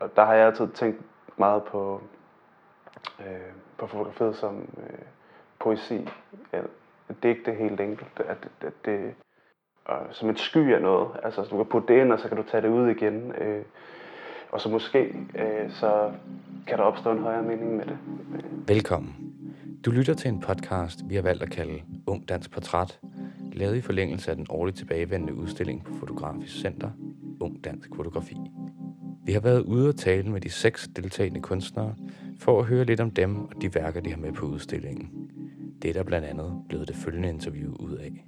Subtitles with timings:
[0.00, 1.00] og der har jeg altid tænkt
[1.36, 2.00] meget på,
[3.20, 4.98] øh, på fotografiet som øh,
[5.58, 6.08] poesi.
[6.52, 6.60] Ja,
[7.22, 8.20] digte helt enkelt.
[8.20, 9.14] At, at, at det,
[9.90, 11.08] øh, som et sky af noget.
[11.22, 13.32] Altså, du kan putte det ind, og så kan du tage det ud igen.
[13.32, 13.62] Øh,
[14.50, 16.12] og så måske, øh, så
[16.66, 17.98] kan der opstå en højere mening med det.
[18.68, 19.14] Velkommen.
[19.84, 23.00] Du lytter til en podcast, vi har valgt at kalde Ung Dansk Portræt,
[23.52, 26.90] lavet i forlængelse af den årligt tilbagevendende udstilling på Fotografisk Center,
[27.40, 28.36] Ung Dansk Fotografi.
[29.24, 31.94] Vi har været ude og tale med de seks deltagende kunstnere,
[32.38, 35.10] for at høre lidt om dem og de værker, de har med på udstillingen.
[35.82, 38.26] Det er der blandt andet blevet det følgende interview ud af.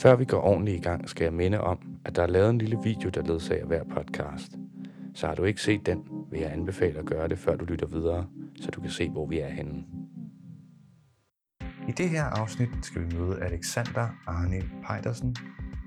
[0.00, 2.58] Før vi går ordentligt i gang, skal jeg minde om, at der er lavet en
[2.58, 4.52] lille video, der ledsager hver podcast.
[5.14, 7.86] Så har du ikke set den, vil jeg anbefale at gøre det, før du lytter
[7.86, 8.26] videre,
[8.60, 9.84] så du kan se, hvor vi er henne.
[11.88, 15.36] I det her afsnit skal vi møde Alexander Arne Pejdersen.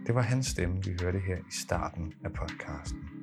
[0.08, 3.14] Det var hans stemme, vi hørte her i starten af podcasten.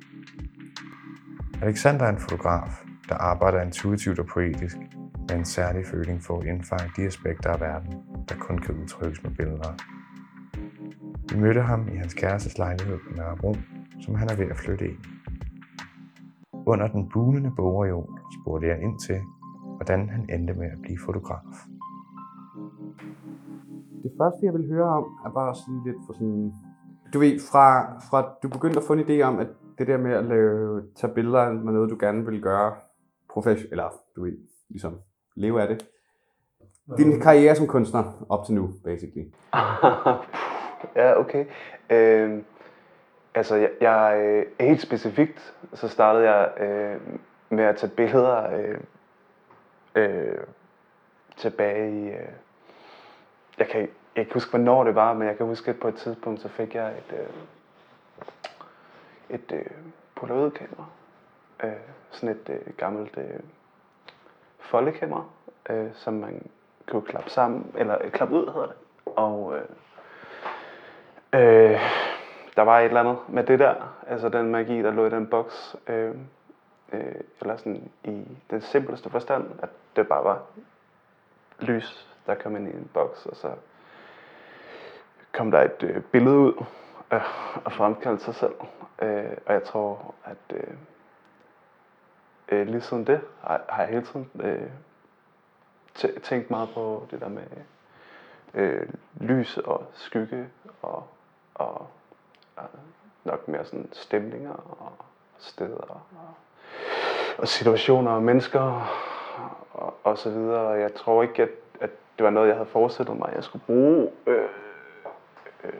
[1.63, 4.77] Alexander er en fotograf, der arbejder intuitivt og poetisk
[5.29, 7.93] med en særlig føling for at indfange de aspekter af verden,
[8.29, 9.73] der kun kan udtrykkes med billeder.
[11.29, 13.55] Vi mødte ham i hans kærestes lejlighed på Nørrebro,
[14.01, 14.97] som han er ved at flytte ind.
[16.65, 19.19] Under den bunende bogreol spurgte jeg ind til,
[19.75, 21.49] hvordan han endte med at blive fotograf.
[24.03, 26.53] Det første, jeg vil høre om, er bare sådan lidt for sådan...
[27.13, 30.13] Du ved, fra, fra du begyndte at få en idé om, at det der med
[30.13, 32.75] at lave, tage billeder med noget, du gerne vil gøre
[33.29, 34.37] professionelt, eller du ved,
[34.69, 34.99] ligesom
[35.35, 35.85] leve af det.
[36.97, 39.25] Din karriere som kunstner op til nu, basically.
[40.95, 41.45] ja, okay.
[41.89, 42.41] Øh,
[43.35, 47.01] altså, jeg, jeg, øh, helt specifikt, så startede jeg øh,
[47.49, 48.79] med at tage billeder øh,
[49.95, 50.37] øh,
[51.37, 52.07] tilbage i...
[52.07, 52.29] Øh,
[53.57, 55.87] jeg kan, jeg kan ikke huske, hvornår det var, men jeg kan huske, at på
[55.87, 57.27] et tidspunkt, så fik jeg et, øh,
[59.29, 59.65] et øh,
[60.15, 60.85] polaroidkamera.
[61.63, 61.71] Øh,
[62.11, 63.39] sådan et øh, gammelt øh,
[64.59, 65.25] foldekamera,
[65.69, 66.49] øh, som man
[66.87, 68.75] kunne klappe sammen, eller øh, klappe ud hedder det.
[69.05, 69.63] Og øh,
[71.33, 71.79] øh,
[72.55, 73.75] der var et eller andet med det der,
[74.07, 76.15] altså den magi, der lå i den boks, øh,
[76.93, 80.41] øh, eller sådan i den simpleste forstand, at det bare var
[81.59, 83.51] lys, der kom ind i en boks, og så
[85.31, 86.65] kom der et øh, billede ud
[87.15, 87.21] at,
[87.65, 88.55] og fremkaldte sig selv.
[89.01, 90.73] Øh, og jeg tror, at øh,
[92.49, 94.69] øh, lige siden det har, har jeg hele tiden øh,
[96.23, 97.43] tænkt meget på det der med
[98.53, 100.49] øh, lys og skygge
[100.81, 101.07] og,
[101.55, 101.87] og,
[102.55, 102.69] og
[103.23, 104.91] nok mere sådan stemninger og
[105.37, 106.01] steder og,
[107.37, 108.89] og situationer og mennesker
[109.73, 110.69] og, og så videre.
[110.69, 111.49] Jeg tror ikke, at,
[111.81, 114.49] at det var noget, jeg havde forestillet mig, at jeg skulle bruge øh,
[115.63, 115.73] øh,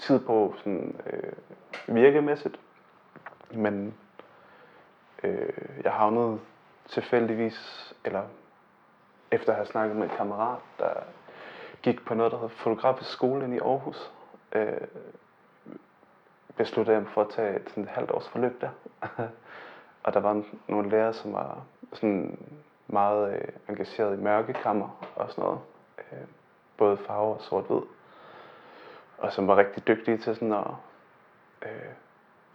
[0.00, 1.32] tid på sådan, øh,
[1.94, 2.60] virkemæssigt.
[3.50, 3.94] Men
[5.22, 6.40] øh, jeg havnede
[6.88, 8.22] tilfældigvis, eller
[9.30, 10.92] efter at have snakket med en kammerat, der
[11.82, 14.12] gik på noget, der hedder fotografisk skole ind i Aarhus,
[14.52, 14.86] øh,
[16.56, 18.70] besluttede jeg mig for at tage et, sådan et halvt års forløb der.
[20.04, 21.62] og der var nogle lærere, som var
[21.92, 22.38] sådan
[22.86, 25.60] meget øh, engageret i mørkekammer og sådan noget.
[25.98, 26.18] Øh,
[26.76, 27.80] både farve og sort-hvid.
[29.20, 30.66] Og som var rigtig dygtige til sådan at
[31.62, 31.92] øh,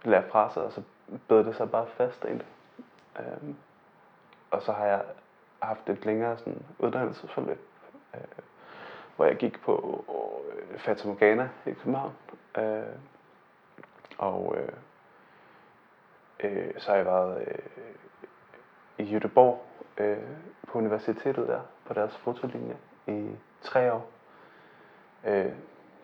[0.04, 0.82] lære fra sig, og så
[1.28, 2.46] bed det sig bare fast egentlig.
[3.18, 3.54] Øh,
[4.50, 5.04] og så har jeg
[5.62, 7.60] haft et længere sådan, uddannelsesforløb,
[8.14, 8.20] øh,
[9.16, 10.04] hvor jeg gik på
[10.52, 12.12] øh, Fata Morgana i København.
[12.58, 12.82] Øh,
[14.18, 14.72] og øh,
[16.40, 17.58] øh, så har jeg været øh,
[18.98, 19.58] i Göteborg
[19.98, 20.18] øh,
[20.68, 22.76] på universitetet der, på deres fotolinje
[23.06, 23.30] i
[23.62, 24.10] tre år.
[25.24, 25.52] Øh,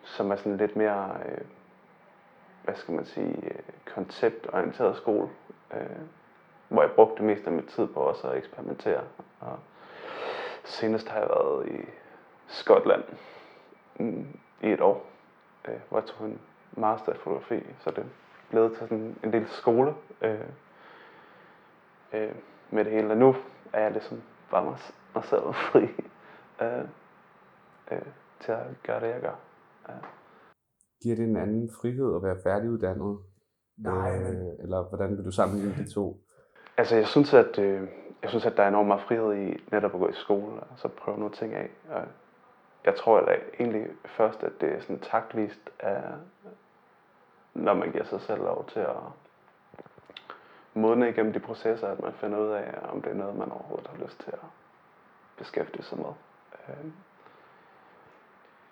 [0.03, 1.41] som er sådan lidt mere, øh,
[2.63, 5.29] hvad skal man sige, øh, konceptorienteret skole.
[5.73, 5.99] Øh,
[6.73, 9.03] hvor jeg brugte det meste af min tid på også at eksperimentere.
[9.39, 9.59] Og
[10.63, 11.85] senest har jeg været i
[12.47, 13.03] Skotland
[13.95, 14.27] mm,
[14.61, 15.05] i et år,
[15.67, 16.41] øh, hvor jeg tog en
[16.71, 18.05] master i fotografi, så det
[18.49, 20.39] blev til sådan en del skole øh,
[22.13, 22.35] øh,
[22.69, 23.11] med det hele.
[23.11, 23.35] Og nu
[23.73, 24.21] er jeg ligesom
[24.51, 24.77] bare mig,
[25.15, 25.83] mig selv fri
[26.61, 26.85] øh,
[27.91, 28.01] øh,
[28.39, 29.35] til at gøre det, jeg gør.
[29.89, 29.93] Ja.
[31.01, 33.19] Giver det en anden frihed at være færdiguddannet?
[33.77, 36.17] Nej, øh, Eller hvordan vil du sammenligne de to?
[36.77, 37.87] Altså, jeg synes, at, øh,
[38.21, 40.67] jeg synes, at der er enormt meget frihed i netop at gå i skole og
[40.77, 41.69] så prøve nogle ting af.
[41.89, 42.01] Og
[42.85, 46.03] jeg tror at egentlig først, at det er sådan taktvist, at,
[47.53, 48.95] når man giver sig selv lov til at
[50.73, 53.87] modne igennem de processer, at man finder ud af, om det er noget, man overhovedet
[53.87, 54.47] har lyst til at
[55.37, 56.13] beskæftige sig med.
[56.69, 56.85] Øh,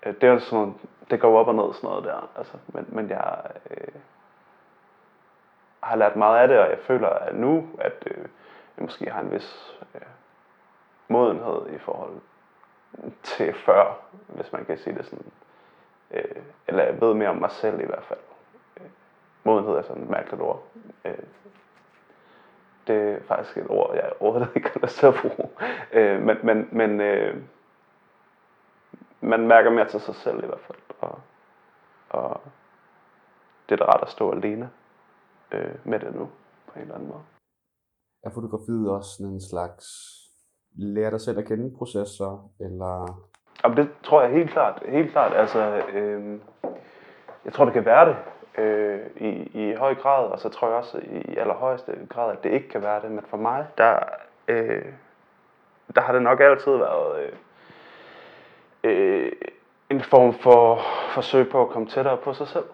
[0.06, 0.74] Øh, det er sådan noget,
[1.09, 4.01] det går op og ned sådan noget der, altså, men, men jeg, øh,
[5.83, 8.18] har lært meget af det, og jeg føler at nu, at øh,
[8.77, 10.01] jeg måske har en vis øh,
[11.07, 12.21] modenhed i forhold
[13.24, 15.31] til før, hvis man kan sige det sådan.
[16.12, 18.19] Øh, eller jeg ved mere om mig selv i hvert fald.
[18.77, 18.88] Øh,
[19.44, 20.63] modenhed er sådan et mærkeligt ord.
[21.06, 21.18] Øh,
[22.88, 25.50] det er faktisk et ord, jeg overhovedet ikke har lyst til at bruge.
[25.92, 27.38] Øh, men men, men øh,
[29.21, 30.77] man mærker mere til sig selv i hvert fald.
[31.00, 31.19] Og,
[32.09, 32.41] og
[33.69, 34.69] det er da ret at stå alene
[35.51, 36.29] øh, med det nu,
[36.68, 37.23] på en eller anden måde.
[38.23, 39.85] Er fotografiet også sådan en slags
[40.75, 43.21] lære dig selv at kende processer, eller
[43.63, 44.83] Jamen, det tror jeg helt klart.
[44.85, 45.33] Helt klart.
[45.33, 46.39] Altså, øh,
[47.45, 48.15] jeg tror, det kan være det
[48.63, 52.51] øh, i, i høj grad, og så tror jeg også i allerhøjeste grad, at det
[52.51, 53.12] ikke kan være det.
[53.12, 54.00] Men for mig, der,
[54.47, 54.85] øh,
[55.95, 57.31] der har det nok altid været øh,
[58.83, 59.31] øh,
[59.89, 60.80] en form for
[61.13, 62.66] forsøg på at komme tættere på sig selv.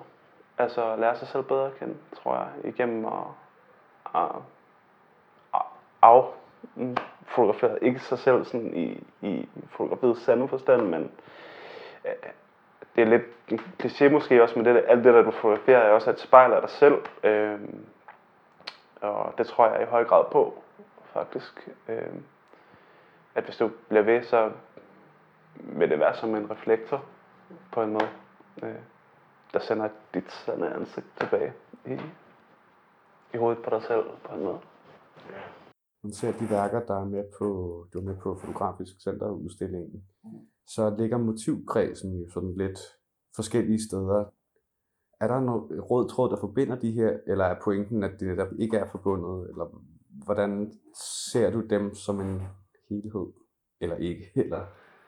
[0.57, 3.11] Altså lære sig selv bedre at kende, tror jeg, igennem at,
[4.15, 5.61] at,
[6.03, 6.23] at
[7.63, 7.77] af.
[7.81, 11.11] Ikke sig selv sådan i, i fotografiets sande forstand, men
[12.05, 12.11] øh,
[12.95, 15.91] det er lidt en kliché måske også, men det, alt det, der du fotograferer, er
[15.91, 16.95] også et spejl af dig selv.
[17.23, 17.59] Øh,
[19.01, 20.63] og det tror jeg i høj grad på,
[21.13, 21.69] faktisk.
[21.87, 22.13] Øh,
[23.35, 24.51] at hvis du bliver ved, så
[25.59, 27.05] vil det være som en reflektor
[27.73, 28.09] på en måde,
[28.63, 28.81] øh,
[29.53, 31.53] der sender dit sande ansigt tilbage
[31.85, 32.01] i,
[33.33, 34.59] i hovedet på dig selv på en måde.
[36.03, 37.47] man ser de værker, der er med på,
[37.93, 40.03] du er med på Fotografisk Center udstillingen,
[40.67, 42.79] så ligger motivkredsen jo sådan lidt
[43.35, 44.25] forskellige steder.
[45.21, 48.53] Er der noget rød tråd, der forbinder de her, eller er pointen, at det netop
[48.59, 49.81] ikke er forbundet, eller
[50.25, 50.73] hvordan
[51.31, 52.41] ser du dem som en
[52.89, 53.27] helhed,
[53.81, 54.31] eller ikke?
[54.43, 54.65] Eller?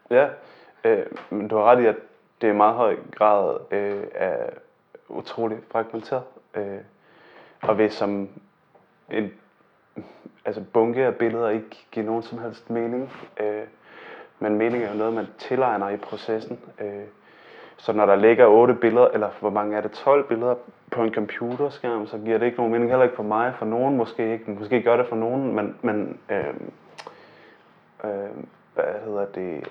[0.10, 0.28] Ja,
[0.84, 1.96] øh, men du har ret i, at
[2.42, 4.50] det er i meget høj grad øh, er
[5.10, 6.24] utrolig fragmenteret.
[6.56, 6.78] Øh,
[7.62, 8.30] og vil som
[9.10, 9.32] en
[10.46, 13.12] altså bunke af billeder ikke give nogen som helst mening.
[13.40, 13.64] Øh,
[14.40, 16.60] men mening er jo noget, man tilegner i processen.
[16.80, 17.04] Øh,
[17.78, 20.56] så når der ligger otte billeder, eller hvor mange er det, 12 billeder
[20.92, 23.98] på en computerskærm, så giver det ikke nogen mening, heller ikke for mig, for nogen
[23.98, 26.54] måske ikke, måske gør det for nogen, men, men øh,
[28.04, 28.30] øh,
[28.74, 29.68] hvad hedder det,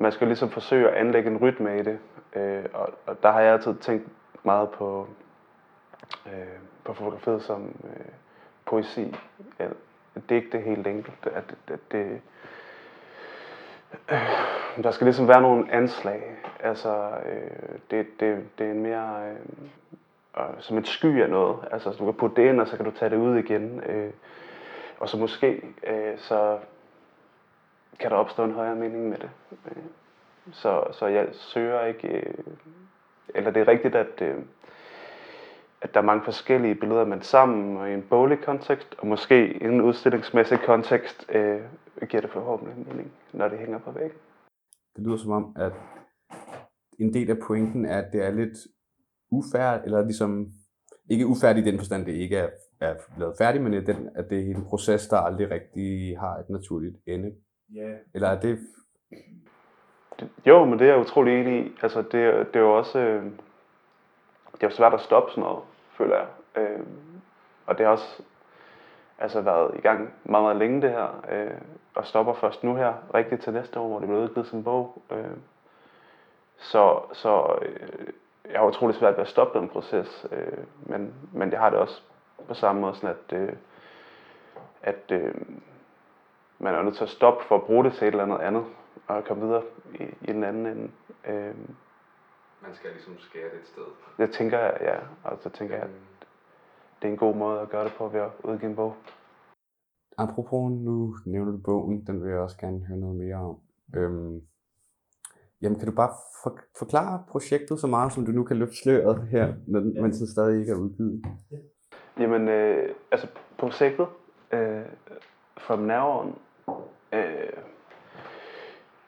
[0.00, 1.98] man skal ligesom forsøge at anlægge en rytme i det,
[2.32, 4.08] øh, og, og der har jeg altid tænkt
[4.42, 5.08] meget på,
[6.26, 8.06] øh, på fotografiet som øh,
[8.66, 9.16] poesi,
[9.58, 9.74] eller
[10.28, 12.20] digte helt enkelt, at, at, at det,
[14.10, 19.28] øh, der skal ligesom være nogle anslag, altså øh, det, det, det er en mere,
[19.28, 19.36] øh,
[20.38, 22.84] øh, som et sky af noget, altså du kan putte det ind, og så kan
[22.84, 24.10] du tage det ud igen, øh,
[25.00, 26.58] og så måske, øh, så
[28.00, 29.30] kan der opstå en højere mening med det.
[29.66, 29.82] Øh,
[30.52, 32.34] Så, så jeg søger ikke, øh,
[33.34, 34.36] eller det er rigtigt, at, øh,
[35.82, 39.52] at der er mange forskellige billeder, men sammen og i en boglig kontekst, og måske
[39.62, 41.60] i en udstillingsmæssig kontekst, øh,
[42.08, 44.18] giver det forhåbentlig mening, når det hænger på væggen.
[44.96, 45.72] Det lyder som om, at
[46.98, 48.58] en del af pointen er, at det er lidt
[49.30, 50.46] ufærdigt, eller ligesom,
[51.10, 52.48] ikke ufærdigt i den forstand, det ikke er,
[52.80, 56.36] er lavet færdigt, men i den, at det er en proces, der aldrig rigtig har
[56.36, 57.36] et naturligt ende.
[57.74, 57.94] Ja.
[58.14, 58.58] Eller er det,
[60.46, 61.76] Jo, men det er jeg utrolig enig i.
[61.82, 63.24] Altså, det, er- det er jo også øh,
[64.54, 65.62] det er jo svært at stoppe sådan noget,
[65.96, 66.26] føler jeg.
[66.56, 66.80] Øh,
[67.66, 68.22] og det har også
[69.18, 71.60] altså, været i gang meget, meget længe det her, øh,
[71.94, 75.02] og stopper først nu her, rigtigt til næste år, hvor det bliver udgivet som bog.
[75.12, 75.36] Øh,
[76.58, 78.06] så så øh,
[78.52, 81.78] jeg har utrolig svært ved at stoppe den proces, øh, men, men jeg har det
[81.78, 82.02] også
[82.48, 83.52] på samme måde, sådan at, øh,
[84.82, 85.34] at øh,
[86.60, 88.64] man er nødt til at stoppe for at bruge det til et eller andet andet,
[89.06, 89.62] og komme videre
[89.94, 90.90] i, i den anden ende.
[91.28, 91.54] Øh,
[92.62, 93.82] Man skal ligesom skære det et sted.
[94.18, 94.96] det tænker jeg, ja,
[95.30, 95.90] og så tænker jeg, at
[97.02, 98.94] det er en god måde at gøre det på ved at udgive en bog.
[100.18, 103.56] apropos nu nævner du bogen, den vil jeg også gerne høre noget mere om.
[103.96, 104.40] Øhm,
[105.62, 106.10] jamen kan du bare
[106.42, 110.18] for, forklare projektet så meget, som du nu kan løfte sløret her, når den- mens
[110.18, 111.24] den stadig ikke er udgivet?
[112.18, 114.06] Jamen, øh, altså projektet
[114.52, 114.82] øh,
[115.58, 116.38] From Now On
[117.12, 117.52] øh,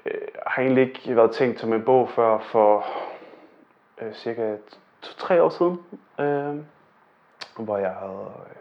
[0.06, 2.86] øh, har egentlig ikke været tænkt som en bog før for
[4.00, 4.56] øh, cirka
[5.02, 5.80] to-tre år siden,
[6.20, 6.64] øh,
[7.64, 8.56] hvor jeg havde, øh,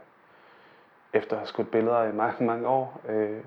[1.13, 3.43] efter at have skudt billeder i mange, mange år, øh,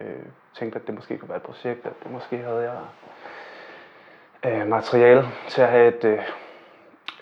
[0.00, 2.80] øh, tænkt, at det måske kunne være et projekt, at det måske havde jeg
[4.44, 6.22] øh, materiale til at have et, øh,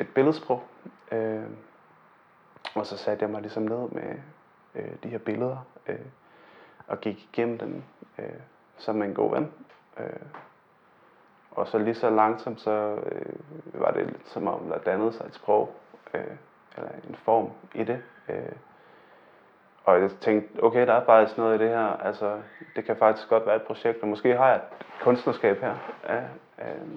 [0.01, 0.63] et billedsprog.
[1.13, 1.43] Øh,
[2.75, 4.15] og så satte jeg mig ligesom ned med
[4.75, 5.99] øh, de her billeder øh,
[6.87, 7.85] og gik igennem den
[8.19, 8.41] øh,
[8.77, 9.53] som en god ven.
[9.99, 10.07] Øh,
[11.51, 15.27] og så lige så langsomt, så øh, var det lidt som om, der dannede sig
[15.27, 15.75] et sprog.
[16.15, 16.37] Øh,
[16.77, 18.03] eller en form i det.
[18.29, 18.53] Øh,
[19.85, 21.87] og jeg tænkte, okay, der er faktisk noget i det her.
[21.87, 22.41] Altså,
[22.77, 25.75] det kan faktisk godt være et projekt, og måske har jeg et kunstnerskab her.
[26.09, 26.23] Ja,
[26.59, 26.89] øh,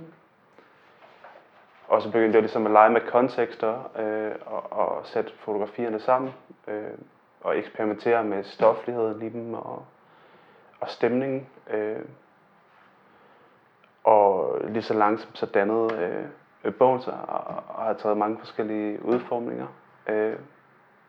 [1.87, 6.33] og så begyndte jeg ligesom at lege med kontekster øh, og, og sætte fotografierne sammen.
[6.67, 6.97] Øh,
[7.47, 9.85] og eksperimentere med stofligheden i dem og,
[10.79, 11.47] og stemningen.
[11.69, 12.05] Øh,
[14.03, 15.93] og lige så langsomt så dannede
[16.63, 19.67] øh, bogen sig og, og har taget mange forskellige udformninger
[20.09, 20.39] øh,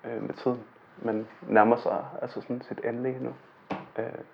[0.04, 0.61] øh, med tiden.
[1.02, 3.30] Men nærmer sig altså sådan sit endelige nu.
[3.99, 4.25] Øh.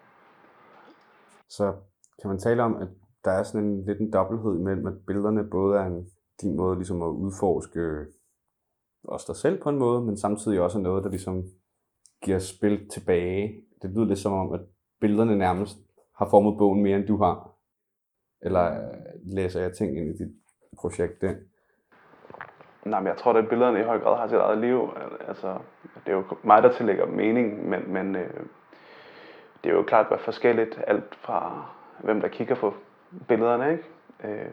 [1.49, 1.75] Så
[2.23, 2.89] kan man tale om, at
[3.25, 6.07] der er sådan en lidt en dobbelthed imellem, at billederne både er en,
[6.43, 8.07] din måde ligesom at udforske
[9.09, 11.45] os dig selv på en måde, men samtidig også er noget, der ligesom
[12.25, 13.63] giver spil tilbage.
[13.83, 14.61] Det lyder lidt som om, at
[15.01, 15.79] billederne nærmest
[16.19, 17.51] har formet bogen mere, end du har.
[18.43, 20.35] Eller øh, læser jeg ting ind i dit
[20.81, 21.35] projekt der?
[22.85, 24.89] Nej, men jeg tror, at billederne i høj grad har sit eget liv.
[25.29, 25.59] Altså,
[26.07, 28.41] det er jo mig, der tillægger mening, men, men øh,
[29.65, 31.67] det er jo klart været forskelligt, alt fra
[31.99, 32.75] hvem der kigger på
[33.29, 33.85] billederne, ikke?
[34.25, 34.51] Øh,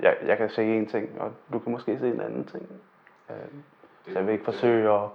[0.00, 2.66] jeg, jeg kan se en ting, og du kan måske se en anden ting.
[3.30, 3.36] Øh,
[4.04, 5.08] så jeg vil ikke forsøge at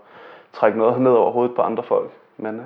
[0.53, 2.59] trække noget ned over hovedet på andre folk, men...
[2.59, 2.65] Øh.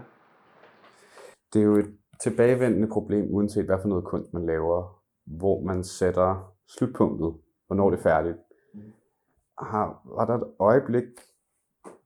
[1.53, 5.83] Det er jo et tilbagevendende problem, uanset hvad for noget kunst man laver, hvor man
[5.83, 7.33] sætter slutpunktet,
[7.67, 8.37] hvornår det er færdigt.
[9.59, 11.03] Har, var der et øjeblik,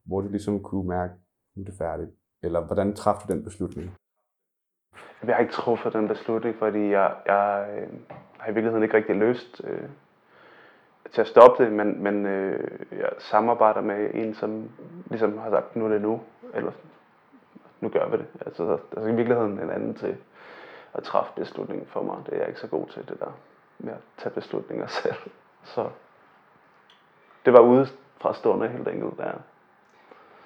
[0.05, 1.13] hvor du ligesom kunne mærke,
[1.55, 2.09] nu er det færdigt?
[2.43, 3.95] Eller hvordan træffede du den beslutning?
[5.23, 7.99] Jeg har ikke truffet den beslutning, fordi jeg, jeg øh,
[8.37, 9.89] har i virkeligheden ikke rigtig løst øh,
[11.11, 14.69] til at stoppe det, men, men øh, jeg samarbejder med en, som
[15.09, 16.21] ligesom har sagt, nu er det nu,
[16.53, 16.71] eller
[17.81, 18.25] nu gør vi det.
[18.45, 18.63] Altså,
[18.95, 20.17] der er i virkeligheden en anden til
[20.93, 22.17] at træffe beslutningen for mig.
[22.25, 23.37] Det er jeg ikke så god til, det der
[23.79, 25.31] med at tage beslutninger selv.
[25.63, 25.89] Så
[27.45, 27.87] det var ude
[28.21, 29.41] fra stående helt enkelt der.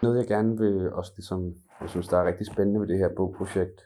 [0.02, 3.10] Noget jeg gerne vil også ligesom, jeg synes der er rigtig spændende ved det her
[3.16, 3.82] bogprojekt,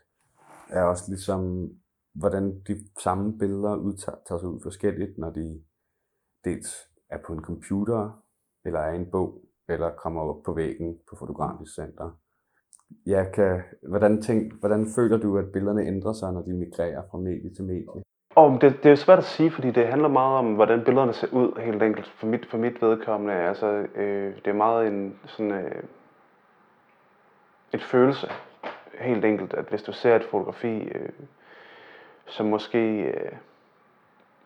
[0.70, 1.70] er også ligesom,
[2.13, 5.62] hvordan de samme billeder udtager sig ud forskelligt, når de
[6.46, 8.22] dels er på en computer,
[8.66, 12.18] eller er i en bog, eller kommer op på væggen på Fotografisk Center.
[13.06, 17.18] Jeg kan, hvordan, tænk, hvordan føler du, at billederne ændrer sig, når de migrerer fra
[17.18, 18.04] medie til medie?
[18.36, 21.34] Oh, det, det er svært at sige, fordi det handler meget om, hvordan billederne ser
[21.34, 23.34] ud, helt enkelt, for mit, for mit vedkommende.
[23.34, 25.84] Altså, øh, det er meget en sådan, øh,
[27.74, 28.28] et følelse,
[29.00, 31.10] helt enkelt, at hvis du ser et fotografi, øh,
[32.25, 33.32] som måske øh,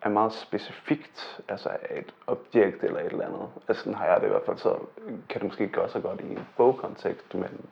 [0.01, 4.27] er meget specifikt, altså et objekt eller et eller andet, altså sådan har jeg det
[4.27, 4.75] i hvert fald, så
[5.29, 7.65] kan det måske gøre så godt i en bogkontekst, men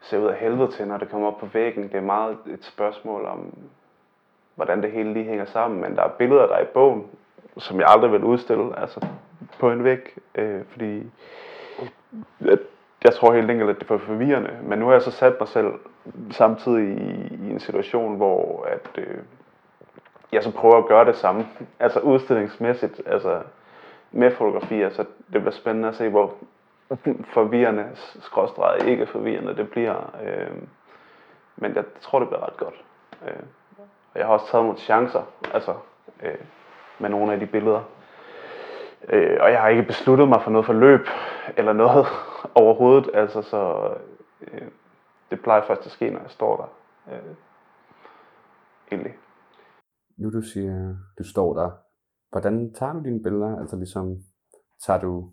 [0.00, 1.82] ser ud af helvede til, når det kommer op på væggen.
[1.82, 3.54] Det er meget et spørgsmål om,
[4.54, 7.06] hvordan det hele lige hænger sammen, men der er billeder, der er i bogen,
[7.58, 9.06] som jeg aldrig vil udstille, altså
[9.58, 11.10] på en væg, øh, fordi
[12.40, 12.58] jeg,
[13.04, 14.58] jeg tror helt enkelt, at det er for forvirrende.
[14.62, 15.72] Men nu har jeg så sat mig selv
[16.30, 19.18] samtidig i, i en situation, hvor at, øh,
[20.32, 21.48] jeg så prøver at gøre det samme,
[21.80, 23.42] altså udstillingsmæssigt, altså
[24.10, 25.02] med fotografier, så
[25.32, 26.34] det bliver spændende at se, hvor
[27.24, 27.90] forvirrende,
[28.20, 30.14] skråstreget ikke forvirrende det bliver.
[30.22, 30.50] Øh,
[31.56, 32.84] men jeg tror, det bliver ret godt.
[33.26, 33.42] Øh,
[34.14, 35.22] og jeg har også taget nogle chancer,
[35.54, 35.74] altså
[36.22, 36.34] øh,
[36.98, 37.82] med nogle af de billeder.
[39.08, 41.08] Øh, og jeg har ikke besluttet mig for noget forløb,
[41.56, 42.06] eller noget
[42.54, 43.90] overhovedet, altså så
[44.40, 44.68] øh,
[45.30, 46.66] det plejer først at ske, når jeg står der.
[47.14, 47.34] Øh,
[48.92, 49.14] egentlig.
[50.16, 51.70] Nu du siger, du står der,
[52.30, 53.58] hvordan tager du dine billeder?
[53.58, 54.16] Altså ligesom,
[54.86, 55.30] tager du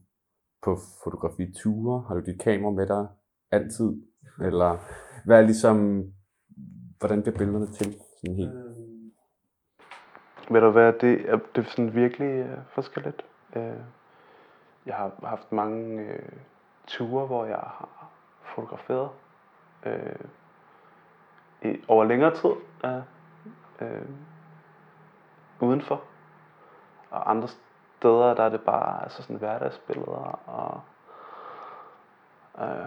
[0.64, 2.04] på fotografiture?
[2.08, 3.08] Har du dit kamera med dig
[3.52, 3.92] altid?
[4.42, 4.78] Eller
[5.26, 6.04] hvad er ligesom,
[7.00, 7.96] hvordan bliver billederne til?
[8.22, 8.54] Sådan helt?
[8.54, 9.12] Øhm.
[10.50, 13.26] Ved du hvad, det er, det er sådan virkelig uh, forskelligt.
[13.56, 13.62] Uh,
[14.86, 16.40] jeg har haft mange uh,
[16.88, 18.12] ture, hvor jeg har
[18.56, 19.10] fotograferet
[19.86, 20.30] uh,
[21.72, 22.50] i, over længere tid
[22.84, 23.04] uh,
[23.82, 24.33] uh,
[25.64, 26.02] udenfor.
[27.10, 30.40] Og andre steder, der er det bare altså sådan hverdagsbilleder.
[30.46, 30.82] Og,
[32.60, 32.86] øh,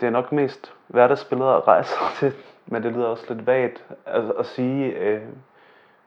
[0.00, 2.34] det er nok mest hverdagsbilleder at rejse til,
[2.66, 5.22] men det lyder også lidt vagt altså, at sige, Øh,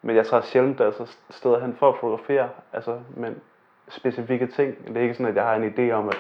[0.02, 3.42] men jeg tager sjældent altså, steder hen for at fotografere, altså, men
[3.88, 4.88] specifikke ting.
[4.88, 6.18] Det er ikke sådan, at jeg har en idé om, at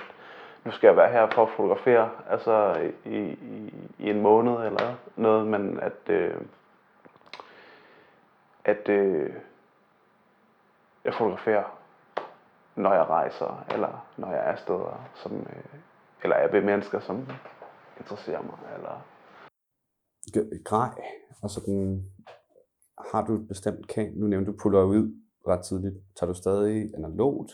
[0.65, 4.95] nu skal jeg være her for at fotografere altså, i, i, i en måned eller
[5.15, 6.33] noget, men at, øh,
[8.65, 9.29] at øh,
[11.05, 11.79] jeg fotograferer,
[12.75, 15.79] når jeg rejser, eller når jeg er steder, som, øh,
[16.23, 17.27] eller er ved mennesker, som
[17.99, 18.57] interesserer mig.
[18.75, 19.05] Eller...
[20.65, 21.01] Grej,
[21.41, 22.05] og sådan
[23.11, 24.13] har du et bestemt kamera?
[24.15, 25.15] Nu nævnte du puller ud
[25.47, 25.95] ret tidligt.
[26.15, 27.51] Tager du stadig analogt?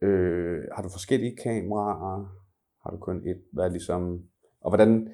[0.00, 2.36] Øh, har du forskellige kameraer?
[2.82, 3.42] Har du kun et?
[3.52, 4.22] Hvad er ligesom,
[4.60, 5.12] og hvordan,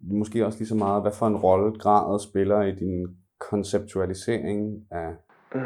[0.00, 5.14] måske også lige så meget, hvad for en rolle gradet spiller i din konceptualisering af...
[5.54, 5.60] Mm,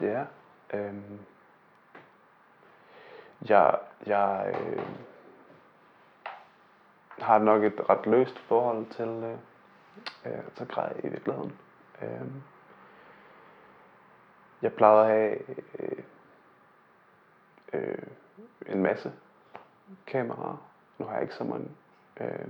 [0.00, 0.24] ja.
[0.74, 1.20] Øhm,
[3.48, 4.82] jeg jeg øh,
[7.18, 9.38] har nok et ret løst forhold til, øh,
[10.26, 11.58] øh, til grej i virkeligheden.
[12.02, 12.26] Øh,
[14.62, 15.38] jeg plejede at have
[15.78, 16.02] øh,
[17.72, 18.06] øh,
[18.66, 19.12] en masse
[20.06, 20.68] kameraer.
[20.98, 21.70] Nu har jeg ikke så mange.
[22.20, 22.48] Øh,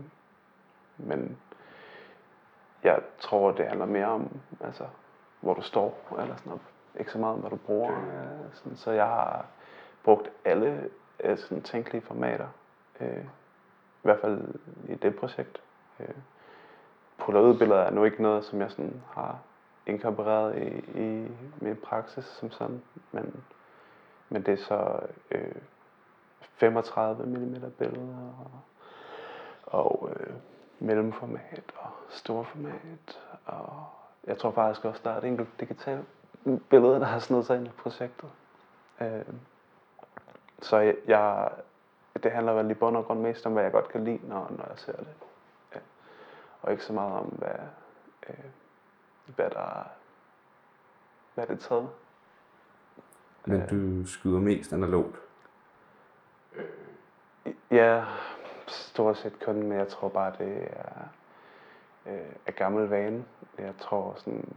[0.97, 1.39] men
[2.83, 4.87] jeg tror, det handler mere om, altså,
[5.41, 6.63] hvor du står, eller sådan noget.
[6.99, 7.93] Ikke så meget om, hvad du bruger.
[7.93, 9.47] Øh, sådan, så jeg har
[10.05, 12.49] brugt alle øh, sådan tænkelige formater.
[13.01, 14.55] Øh, I hvert fald
[14.89, 15.61] i det projekt.
[16.01, 16.15] Øh,
[17.19, 19.39] Polaroid-billeder er nu ikke noget, som jeg sådan har
[19.87, 21.29] inkorporeret i, i
[21.61, 23.45] min praksis som sådan, men,
[24.29, 25.01] men det er så
[25.31, 25.55] øh,
[26.41, 28.61] 35 mm billeder og,
[29.81, 30.35] og øh,
[30.79, 33.21] mellemformat og storformat.
[33.47, 33.85] Og
[34.27, 36.07] jeg tror faktisk også, der er et enkelt digitalt
[36.71, 38.29] billede, der har snedet sig ind i projektet.
[39.01, 39.25] Øh,
[40.63, 41.51] så jeg, jeg,
[42.23, 44.53] det handler vel i bund og grund mest om, hvad jeg godt kan lide, når,
[44.59, 45.09] når jeg ser det.
[45.75, 45.81] Ja.
[46.63, 47.59] Og ikke så meget om, hvad,
[48.29, 48.45] øh,
[49.27, 49.89] hvad der
[51.37, 51.89] hvad det er taget.
[53.45, 55.17] Men du skyder mest analogt?
[57.71, 58.05] Ja,
[58.67, 61.09] stort set kun, men jeg tror bare, det er
[62.07, 63.25] øh, af gammel vane.
[63.59, 64.57] Jeg tror sådan,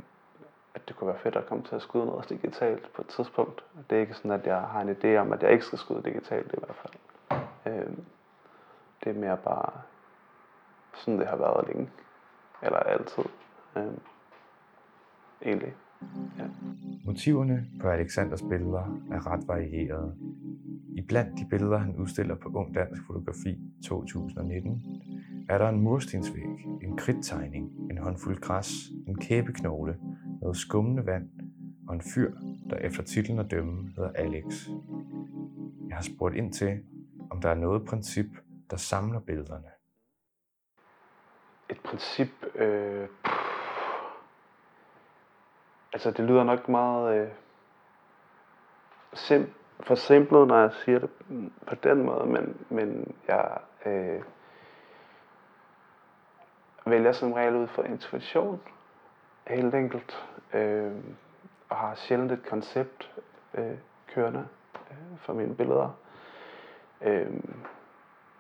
[0.76, 3.64] at det kunne være fedt at komme til at skyde noget digitalt på et tidspunkt.
[3.90, 6.04] Det er ikke sådan, at jeg har en idé om, at jeg ikke skal skyde
[6.04, 6.94] digitalt i hvert fald.
[7.66, 7.98] Øh,
[9.04, 9.72] det er mere bare
[10.94, 11.90] sådan, det har været længe.
[12.62, 13.24] Eller altid.
[13.76, 13.94] Øh,
[15.42, 15.76] egentlig.
[16.38, 16.44] Ja.
[17.06, 20.16] Motiverne på Alexanders billeder er ret varierede.
[20.96, 24.82] I blandt de billeder, han udstiller på Ung Dansk Fotografi 2019,
[25.50, 28.72] er der en murstensvæg, en kridttegning, en håndfuld græs,
[29.08, 29.98] en kæbeknogle,
[30.42, 31.30] noget skummende vand
[31.88, 32.32] og en fyr,
[32.70, 34.68] der efter titlen at dømme hedder Alex.
[35.88, 36.80] Jeg har spurgt ind til,
[37.30, 38.26] om der er noget princip,
[38.70, 39.70] der samler billederne.
[41.70, 42.30] Et princip...
[42.56, 43.08] Øh,
[45.94, 47.30] altså det lyder nok meget øh,
[49.14, 51.10] sim, forsimplet, når jeg siger det
[51.68, 54.22] på den måde, men, men jeg øh,
[56.86, 58.62] vælger som regel ud for intuition,
[59.48, 60.92] helt enkelt, øh,
[61.70, 63.12] og har sjældent et koncept
[63.54, 64.48] øh, kørende
[64.92, 65.90] øh, for mine billeder.
[67.02, 67.34] Øh,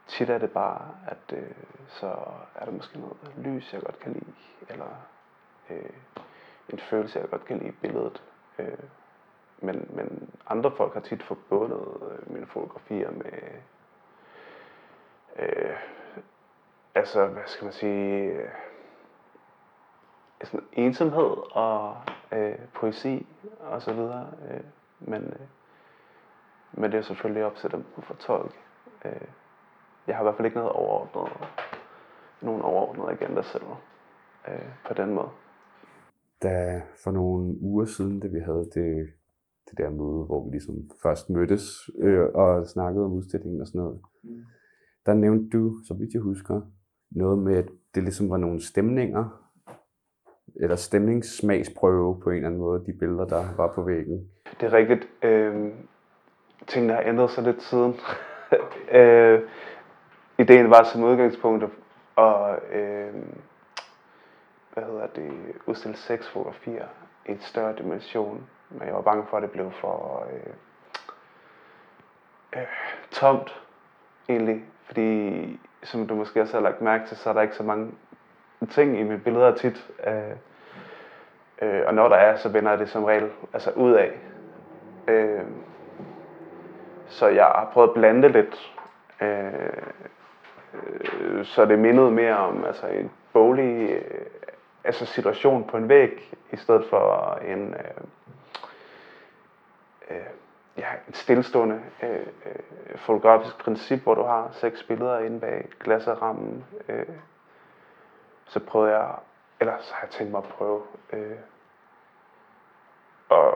[0.07, 1.51] tit er det bare, at øh,
[1.87, 2.07] så
[2.55, 4.33] er der måske noget lys, jeg godt kan lide,
[4.69, 4.95] eller
[5.69, 5.89] øh,
[6.69, 8.23] en følelse, jeg godt kan lide i billedet.
[8.59, 8.77] Øh,
[9.61, 13.31] men, men andre folk har tit forbundet øh, mine fotografier med,
[15.39, 15.75] øh,
[16.95, 18.49] altså hvad skal man sige, øh,
[20.43, 21.97] sådan ensomhed og
[22.31, 23.27] øh, poesi
[23.59, 24.31] og så videre.
[24.51, 24.63] Øh,
[24.99, 25.47] men, øh,
[26.71, 28.55] men det er selvfølgelig op til dem at fortolke.
[29.05, 29.27] Øh,
[30.07, 31.37] jeg har i hvert fald ikke noget overordnet,
[32.41, 33.63] nogen overordnet agenda selv
[34.47, 35.29] øh, på den måde
[36.43, 39.07] da for nogle uger siden, da vi havde det,
[39.69, 43.81] det der møde, hvor vi ligesom først mødtes øh, og snakkede om udstillingen og sådan
[43.81, 44.29] noget, mm.
[45.05, 46.61] der nævnte du, så vidt jeg husker,
[47.11, 49.49] noget med, at det ligesom var nogle stemninger,
[50.55, 54.29] eller stemningssmagsprøve på en eller anden måde, de billeder, der var på væggen.
[54.59, 55.07] Det er rigtigt.
[55.23, 55.71] Øh,
[56.67, 57.93] tingene har ændret sig lidt siden.
[58.99, 59.41] øh,
[60.39, 61.63] ideen var som udgangspunkt
[62.17, 63.13] at øh,
[64.79, 65.31] hvad hedder det,
[65.65, 66.85] udstille seks fotografier
[67.25, 68.47] i en større dimension.
[68.69, 70.53] Men jeg var bange for, at det blev for øh,
[72.55, 72.67] øh,
[73.11, 73.61] tomt,
[74.29, 74.63] egentlig.
[74.85, 77.91] Fordi, som du måske også har lagt mærke til, så er der ikke så mange
[78.69, 79.91] ting i mine billeder tit.
[80.07, 80.35] Øh,
[81.61, 84.11] øh, og når der er, så vender det som regel altså ud af.
[85.07, 85.43] Øh,
[87.07, 88.73] så jeg har prøvet at blande lidt.
[89.21, 89.53] Øh,
[90.73, 94.38] øh, så det mindede mere om altså en bolig øh,
[94.83, 98.03] altså situation på en væg, i stedet for en, øh,
[100.09, 100.25] øh,
[100.77, 106.65] ja, et stillestående øh, øh, fotografisk princip, hvor du har seks billeder inde bag glasserammen.
[106.89, 107.05] Øh,
[108.45, 109.15] så prøvede jeg,
[109.59, 110.81] eller så har jeg tænkt mig at prøve
[111.13, 111.37] øh,
[113.31, 113.53] at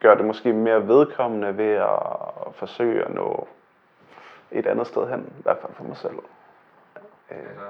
[0.00, 3.48] gøre det måske mere vedkommende ved at forsøge at nå
[4.50, 6.18] et andet sted hen, i hvert fald for mig selv.
[7.30, 7.64] Øh, altså,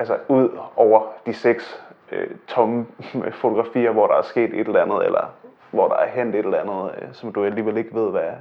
[0.00, 2.86] altså ud over de seks øh, tomme
[3.24, 5.34] øh, fotografier, hvor der er sket et eller andet, eller
[5.70, 8.32] hvor der er hent et eller andet, øh, som du alligevel ikke ved, hvad,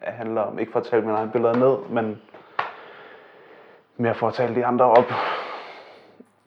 [0.00, 2.22] handler om, ikke for at tale mine egne billeder ned, men
[3.96, 5.04] mere for at tale de andre op.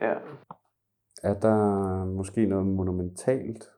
[0.02, 0.14] Ja.
[1.24, 3.70] Er der måske noget monumentalt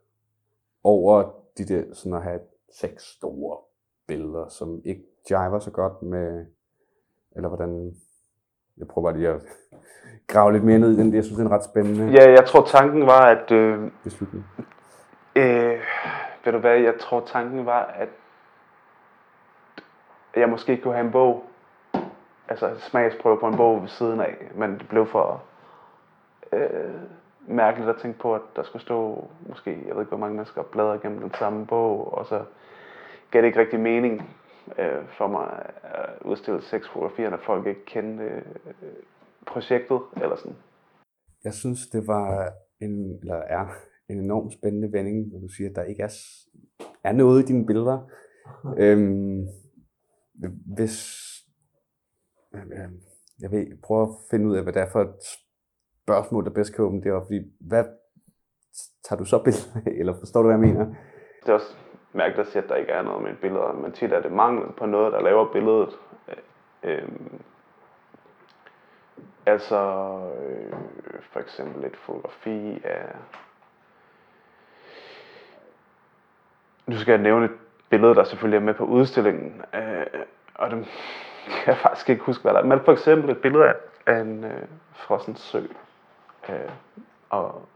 [0.84, 3.58] over de der, sådan at have seks store
[4.08, 6.45] billeder, som ikke jiver så godt med,
[7.36, 7.95] eller hvordan,
[8.82, 9.41] jeg prøver bare lige at
[10.28, 12.12] grave lidt mere ned i den, jeg synes, det er en ret spændende.
[12.12, 14.46] Ja, jeg tror tanken var, at øh, beslutning.
[15.36, 15.80] Øh,
[16.46, 18.10] ved du hvad, jeg tror tanken var, at
[20.36, 21.44] jeg måske kunne have en bog,
[22.48, 25.41] altså smagsprøve på en bog ved siden af, men det blev for
[26.52, 26.70] øh,
[27.48, 30.63] mærkeligt at tænke på, at der skulle stå måske, jeg ved ikke hvor mange mennesker
[30.63, 32.41] bladrer gennem den samme bog, og så
[33.32, 34.36] gav det ikke rigtig mening
[34.80, 38.43] øh, for mig at udstille seks fotografier, når folk ikke kendte øh,
[39.47, 40.58] projektet, eller sådan.
[41.43, 43.67] Jeg synes, det var en, eller er
[44.10, 46.13] en enormt spændende vending, når du siger, at der ikke er,
[47.04, 48.10] er noget i dine billeder.
[48.78, 49.47] øhm,
[50.76, 50.97] hvis,
[52.56, 53.02] øhm,
[53.41, 55.15] jeg vil prøve at finde ud af, hvad det er for et
[56.04, 57.86] spørgsmål, der bedst kan åbne det op, fordi hvad
[59.04, 60.86] tager du så billeder af, eller forstår du, hvad jeg mener?
[61.43, 61.76] Det er også
[62.13, 64.71] mærke dig selv, at der ikke er noget med billeder, men tit er det mangel
[64.71, 65.97] på noget, der laver billedet.
[66.28, 66.38] Øh,
[66.84, 67.41] øhm,
[69.45, 69.78] altså
[70.41, 70.74] øh,
[71.32, 73.06] for eksempel et fotografi af...
[76.88, 77.58] Nu skal jeg nævne et
[77.89, 80.06] billede, der selvfølgelig er med på udstillingen, øh,
[80.56, 80.86] og det
[81.63, 82.65] kan jeg faktisk ikke huske, hvad der er.
[82.65, 85.62] Men for eksempel et billede af, af en øh, frossen sø.
[86.50, 86.71] Øh,
[87.30, 87.67] og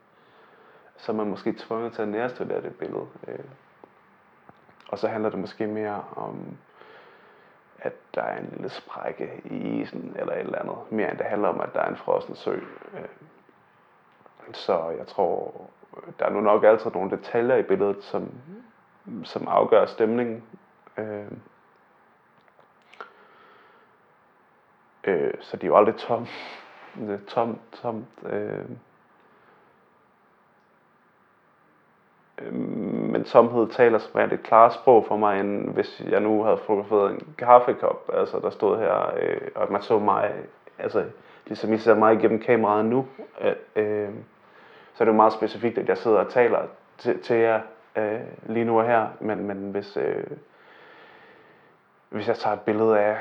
[0.97, 3.07] så er man måske tvunget til at nærstudere det billede.
[3.27, 3.39] Øh,
[4.89, 6.57] og så handler det måske mere om,
[7.79, 10.77] at der er en lille sprække i isen, eller et eller andet.
[10.89, 12.53] Mere end det handler om, at der er en frossen sø.
[12.93, 13.09] Øh,
[14.53, 15.61] så jeg tror,
[16.19, 18.31] der er nu nok altid nogle detaljer i billedet, som,
[19.23, 20.43] som afgør stemningen.
[20.97, 21.31] Øh,
[25.03, 26.27] øh, så de er jo aldrig tom.
[26.95, 28.07] Det er tomt, tomt.
[28.25, 28.69] Øh,
[32.37, 32.53] Øh,
[33.25, 37.11] tomhed taler som regel et klart sprog for mig, end hvis jeg nu havde fotograferet
[37.11, 40.33] en kaffekop, altså der stod her, øh, og man så mig,
[40.79, 41.05] altså
[41.47, 43.05] ligesom I ser mig igennem kameraet nu,
[43.41, 44.09] øh, øh,
[44.93, 46.59] så er det jo meget specifikt, at jeg sidder og taler
[46.97, 47.61] til, til jer
[47.95, 50.27] øh, lige nu og her, men, men hvis, øh,
[52.09, 53.17] hvis jeg tager et billede af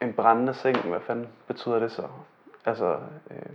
[0.00, 2.02] en brændende seng, hvad fanden betyder det så?
[2.66, 2.96] Altså,
[3.30, 3.52] øh,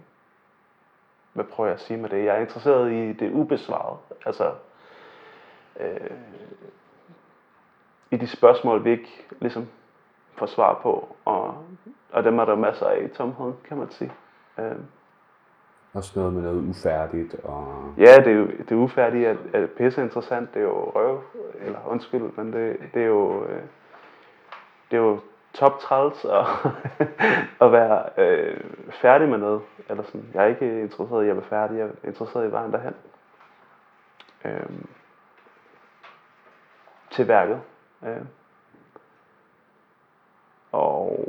[1.35, 2.25] hvad prøver jeg at sige med det?
[2.25, 3.97] Jeg er interesseret i det ubesvarede.
[4.25, 4.51] Altså,
[5.79, 6.11] øh,
[8.11, 9.67] i de spørgsmål, vi ikke ligesom
[10.37, 11.15] får svar på.
[11.25, 11.55] Og,
[12.11, 14.11] og dem er der masser af i tomheden, kan man sige.
[14.59, 14.71] Øh,
[15.93, 20.01] Også noget med noget ufærdigt, og ja, det er jo det ufærdige er, er pisse
[20.01, 20.53] interessant.
[20.53, 21.21] Det er jo røv,
[21.59, 23.43] eller undskyld, men det, det er jo...
[23.45, 23.61] Øh,
[24.91, 25.19] det er jo
[25.55, 26.45] top træls at,
[27.65, 28.63] at være øh,
[29.01, 29.61] færdig med noget.
[29.89, 30.29] Eller sådan.
[30.33, 32.93] Jeg er ikke interesseret i at være færdig, jeg er interesseret i vejen derhen.
[34.45, 34.87] Øhm,
[37.11, 37.61] til værket.
[38.05, 38.25] Øh.
[40.71, 41.25] Og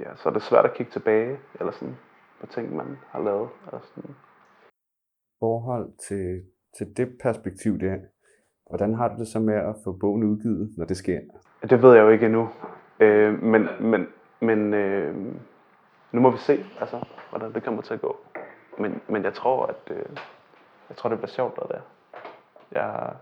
[0.00, 1.96] ja, så er det svært at kigge tilbage, eller sådan,
[2.40, 3.48] på ting, man har lavet.
[3.66, 4.14] Eller sådan.
[5.38, 6.42] forhold til,
[6.78, 7.96] til det perspektiv der,
[8.68, 11.20] hvordan har du det så med at få bogen udgivet, når det sker?
[11.62, 12.48] Det ved jeg jo ikke endnu.
[13.00, 14.08] Øh, men men,
[14.40, 15.14] men øh,
[16.12, 18.16] nu må vi se, altså, hvordan det kommer til at gå.
[18.78, 20.04] Men, men jeg tror, at øh,
[20.88, 21.62] jeg tror, det bliver sjovt der.
[22.72, 23.16] Jeg, er-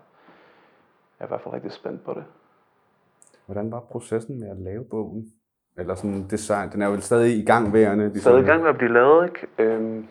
[1.19, 2.25] jeg er i hvert fald rigtig spændt på det.
[3.47, 5.33] Hvordan var processen med at lave bogen?
[5.79, 8.05] Eller sådan design, den er jo stadig i gang værende.
[8.09, 8.21] Ligesom.
[8.31, 9.47] Stadig i gang med at blive lavet, ikke?
[9.59, 10.09] Øhm,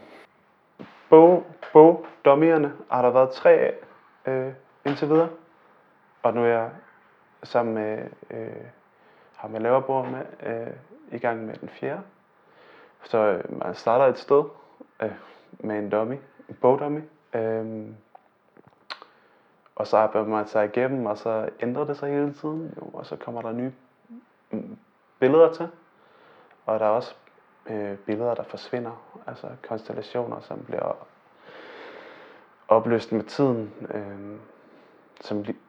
[1.09, 3.73] bog, bog, dommierne har der været tre af
[4.25, 4.53] øh,
[4.85, 5.29] indtil videre.
[6.23, 6.69] Og nu er jeg
[7.43, 8.65] sammen med øh,
[9.35, 10.73] ham, jeg laver bord med, øh,
[11.11, 12.01] i gang med den fjerde.
[13.03, 14.43] Så øh, man starter et sted
[15.01, 15.11] øh,
[15.59, 16.17] med en dummy,
[16.49, 17.01] en bogdummy.
[17.33, 17.87] Øh,
[19.75, 22.73] og så arbejder man sig igennem, og så ændrer det sig hele tiden.
[22.77, 23.71] Jo, og så kommer der nye
[24.51, 24.77] mm,
[25.19, 25.67] billeder til.
[26.65, 27.15] Og der er også
[27.65, 29.21] øh, billeder, der forsvinder.
[29.27, 31.07] Altså konstellationer, som bliver
[32.67, 33.73] opløst med tiden.
[33.93, 34.39] Øh,
[35.21, 35.62] som li-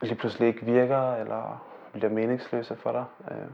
[0.00, 3.04] lige pludselig ikke virker, eller bliver meningsløse for dig.
[3.30, 3.48] Øh,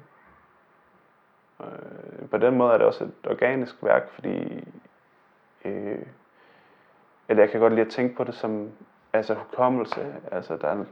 [1.61, 4.65] øh, på den måde er det også et organisk værk, fordi
[5.65, 6.07] øh,
[7.29, 8.71] eller jeg kan godt lide at tænke på det som
[9.13, 10.15] altså hukommelse.
[10.33, 10.85] Altså der er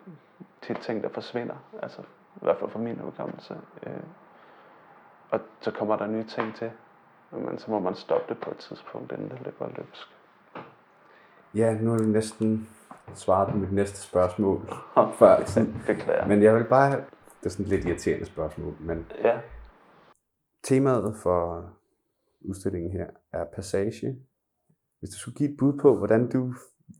[0.62, 1.55] tit ting, der forsvinder.
[1.83, 2.03] Altså
[2.37, 3.57] i hvert fald for min hukommelse.
[3.87, 3.93] Øh,
[5.31, 6.71] og så kommer der nye ting til.
[7.31, 10.09] Men så må man stoppe det på et tidspunkt, inden det løber løbsk.
[11.55, 12.69] Ja, nu er det næsten
[13.15, 14.61] svaret på mit næste spørgsmål
[15.19, 15.45] før.
[15.45, 15.75] Sådan.
[15.87, 16.27] Beklager.
[16.27, 16.91] Men jeg vil bare,
[17.41, 19.38] det er sådan et lidt irriterende spørgsmål, men Ja.
[20.65, 21.65] temaet for
[22.49, 24.17] udstillingen her er passage.
[24.99, 26.55] Hvis du skulle give et bud på, hvordan du,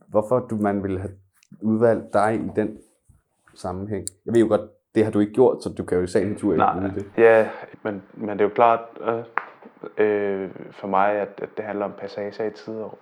[0.07, 1.11] hvorfor du man ville have
[1.61, 2.77] udvalgt dig i den
[3.55, 4.05] sammenhæng.
[4.25, 6.29] Jeg ved jo godt, det har du ikke gjort, så du kan jo i sagens
[6.31, 7.11] natur ikke Nej, det.
[7.17, 7.49] ja,
[7.83, 9.23] men, men det er jo klart øh,
[9.97, 12.97] øh, for mig, at, at det handler om passager i tid, og,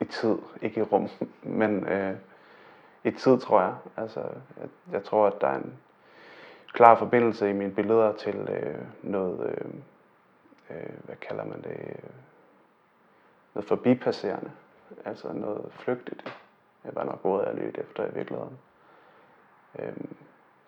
[0.00, 1.08] i tid, ikke i rum,
[1.42, 2.14] men øh,
[3.04, 3.74] i tid, tror jeg.
[3.96, 4.20] Altså,
[4.60, 5.78] jeg, jeg tror, at der er en
[6.72, 9.70] klar forbindelse i mine billeder til øh, noget, øh,
[10.70, 12.10] øh, hvad kalder man det, øh,
[13.54, 14.50] noget forbipasserende,
[15.04, 16.38] altså noget flygtigt.
[16.84, 18.58] Jeg var nok ordet at lytte efter i virkeligheden.
[19.78, 19.96] Øh,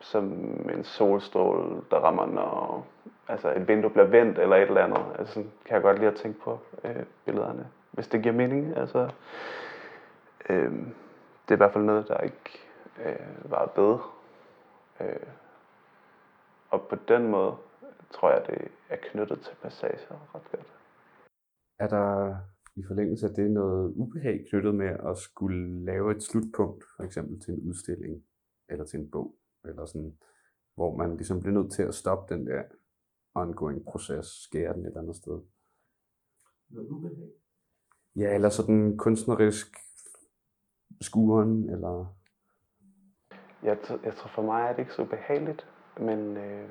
[0.00, 0.24] som
[0.70, 2.86] en solstråle, der rammer, når
[3.28, 5.04] altså et vindue bliver vendt eller et eller andet.
[5.18, 8.76] Altså, sådan kan jeg godt lide at tænke på øh, billederne, hvis det giver mening.
[8.76, 9.10] Altså,
[10.48, 10.72] øh,
[11.48, 12.50] det er i hvert fald noget, der ikke
[13.04, 14.02] øh, var bedre.
[15.00, 15.26] Øh,
[16.70, 17.56] og på den måde
[18.10, 20.74] tror jeg, det er knyttet til passager ret godt.
[21.78, 22.36] Er der
[22.76, 27.40] i forlængelse af det noget ubehag knyttet med at skulle lave et slutpunkt, for eksempel
[27.40, 28.24] til en udstilling
[28.68, 30.18] eller til en bog, eller sådan,
[30.74, 32.62] hvor man ligesom bliver nødt til at stoppe den der
[33.34, 35.40] ongoing proces, skære den et eller andet sted?
[36.68, 37.30] Noget ubehag.
[38.16, 39.76] Ja, eller sådan kunstnerisk
[41.00, 42.14] skuren, eller...
[43.62, 46.68] Jeg, jeg tror for mig er det ikke så behageligt, men øh,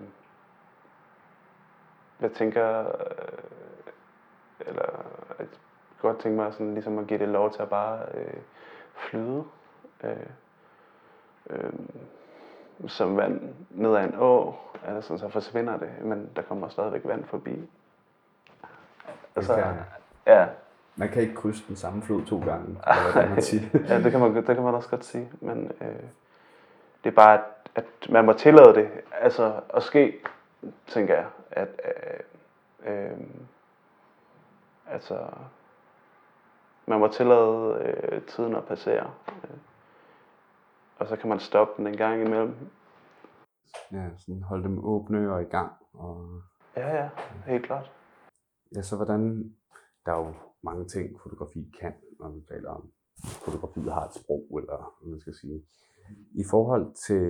[2.21, 3.87] jeg tænker, øh,
[4.59, 5.05] eller
[5.39, 5.47] jeg
[5.99, 8.41] godt tænke mig sådan, ligesom at give det lov til at bare øh,
[8.95, 9.43] flyde.
[10.03, 10.29] Øh,
[11.49, 11.73] øh,
[12.87, 17.23] som vand ned ad en å, altså, så forsvinder det, men der kommer stadigvæk vand
[17.25, 17.69] forbi.
[19.35, 19.73] Altså,
[20.25, 20.47] ja,
[20.97, 23.61] Man kan ikke krydse den samme flod to gange, eller hvad man siger.
[23.73, 26.03] ja, det kan man, det kan man også godt sige, men øh,
[27.03, 27.41] det er bare, at,
[27.75, 30.13] at man må tillade det, altså at ske,
[30.87, 31.81] tænker jeg, at
[32.85, 33.17] øh, øh,
[34.87, 35.27] altså,
[36.85, 39.57] man må tillade øh, tiden at passere, øh,
[40.99, 42.55] og så kan man stoppe den en gang imellem.
[43.91, 45.71] Ja, sådan holde dem åbne og i gang.
[45.93, 46.41] Og
[46.77, 47.09] Ja, ja,
[47.45, 47.91] helt klart.
[48.75, 49.53] ja, så hvordan,
[50.05, 50.33] der er jo
[50.69, 52.91] mange ting, fotografi kan, når vi taler om,
[53.45, 55.65] fotografiet har et sprog, eller hvad man skal sige.
[56.31, 57.25] I forhold til,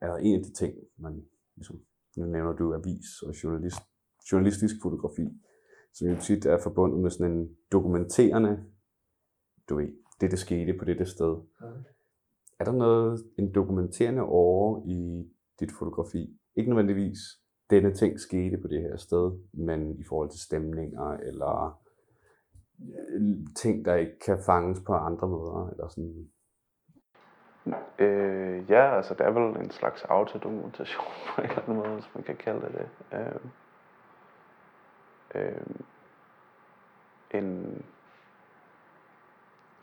[0.00, 1.24] er en af de ting, man
[1.56, 1.80] ligesom,
[2.16, 3.80] nu nævner du avis og journalist,
[4.32, 5.26] journalistisk fotografi,
[5.94, 8.64] som jo tit er forbundet med sådan en dokumenterende,
[9.68, 9.88] du ved,
[10.20, 11.36] det der skete på det der sted.
[12.58, 16.38] Er der noget, en dokumenterende over i dit fotografi?
[16.54, 17.18] Ikke nødvendigvis,
[17.70, 21.81] denne ting skete på det her sted, men i forhold til stemninger, eller
[23.56, 26.28] ting, der ikke kan fanges på andre måder, eller sådan.
[27.98, 32.14] Øh, ja, altså det er vel en slags autodokumentation på en eller anden måde, hvis
[32.14, 33.18] man kan kalde det det.
[33.18, 33.40] Øh,
[35.34, 35.66] øh,
[37.30, 37.82] en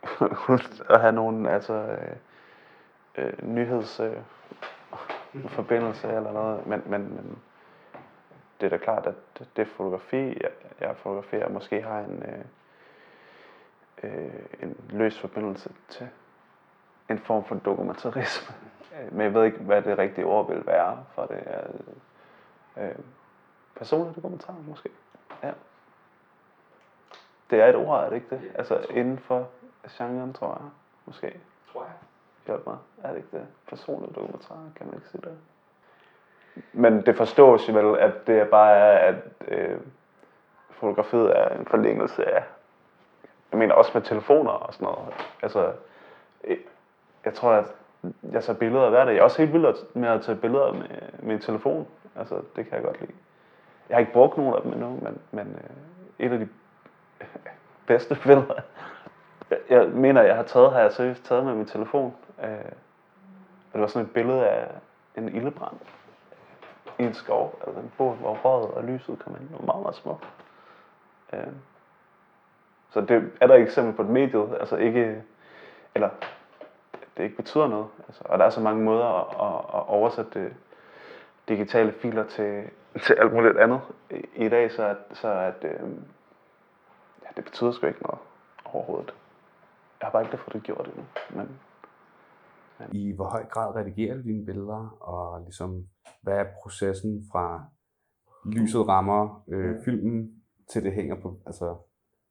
[0.94, 2.16] at have nogle altså øh,
[3.18, 4.16] øh, nyheds øh,
[5.34, 7.38] eller noget, men, men, men
[8.60, 12.44] det er da klart, at det fotografi, jeg, jeg fotograferer, måske har en, øh,
[14.02, 16.08] øh, en løs forbindelse til
[17.10, 18.54] en form for dokumentarisme.
[19.12, 21.42] Men jeg ved ikke, hvad det rigtige ord vil være for det.
[21.46, 21.66] Er,
[22.76, 22.94] øh,
[23.76, 24.88] personlig dokumentar, måske.
[25.42, 25.52] Ja.
[27.50, 28.52] Det er et ord, er det ikke det?
[28.54, 29.48] Altså inden for
[29.90, 30.70] genren, tror jeg.
[31.04, 31.40] Måske.
[31.72, 31.92] Tror jeg.
[32.46, 32.76] Hjælp mig.
[33.02, 33.46] Er det ikke det?
[33.68, 35.38] Personlig dokumentar, kan man ikke sige det?
[36.72, 39.14] Men det forstås jo vel, at det bare er, at
[39.48, 39.80] øh,
[40.70, 42.44] fotografiet er en forlængelse af,
[43.50, 45.14] jeg mener også med telefoner og sådan noget.
[45.42, 45.72] Altså,
[47.24, 47.66] jeg tror, at
[48.32, 49.12] jeg tager billeder hver dag.
[49.12, 50.88] Jeg er også helt vild med at tage billeder med
[51.22, 51.86] min telefon.
[52.16, 53.12] Altså, det kan jeg godt lide.
[53.88, 56.48] Jeg har ikke brugt nogen af dem endnu, men, men øh, et af de
[57.86, 58.54] bedste billeder,
[59.50, 62.14] jeg, jeg mener, jeg har taget, har jeg seriøst taget med min telefon.
[62.42, 62.72] Øh,
[63.72, 64.68] og det var sådan et billede af
[65.16, 65.76] en ildebrand
[66.98, 69.48] i en skov, altså en båd, hvor røget og lyset kom ind.
[69.48, 70.28] Det var meget, meget smukt.
[71.32, 71.46] Øh,
[72.90, 75.22] så det er der et eksempel på et medie, altså ikke,
[75.94, 76.10] eller
[77.16, 77.86] det ikke betyder noget.
[78.08, 80.54] Altså, og der er så mange måder at, at, at oversætte det,
[81.48, 82.64] digitale filer til,
[83.06, 85.90] til alt muligt andet i, i dag, så at, så at øh,
[87.22, 88.18] ja, det betyder sgu ikke noget
[88.64, 89.14] overhovedet.
[90.00, 91.58] Jeg har bare ikke fået det gjort endnu, men
[92.92, 95.86] I hvor høj grad redigerer du dine billeder, og ligesom,
[96.22, 97.64] hvad er processen fra
[98.44, 101.76] lyset rammer øh, filmen, til det hænger på, altså,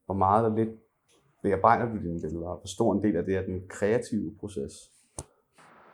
[0.09, 0.69] hvor meget og lidt
[1.41, 2.55] bearbejder du dine billeder?
[2.55, 4.71] Hvor stor en del af det er den kreative proces?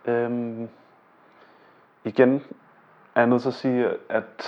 [0.05, 0.69] Øhm,
[2.03, 2.35] igen
[3.15, 4.43] er jeg nødt til at sige, at